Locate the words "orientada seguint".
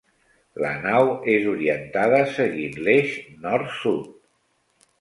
1.51-2.81